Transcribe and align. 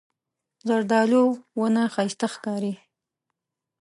زردالو 0.67 1.23
ونه 1.59 1.83
ښایسته 1.93 2.27
ښکاري. 2.33 2.73